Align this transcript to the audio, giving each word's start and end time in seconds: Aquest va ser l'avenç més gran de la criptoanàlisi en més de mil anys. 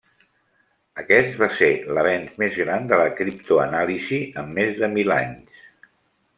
Aquest 1.01 1.37
va 1.43 1.49
ser 1.57 1.69
l'avenç 1.97 2.41
més 2.45 2.57
gran 2.63 2.89
de 2.93 3.01
la 3.03 3.07
criptoanàlisi 3.21 4.21
en 4.45 4.53
més 4.59 4.77
de 4.83 4.93
mil 4.99 5.17
anys. 5.21 5.65